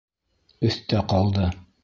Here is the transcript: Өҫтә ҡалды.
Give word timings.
Өҫтә 0.69 1.03
ҡалды. 1.13 1.49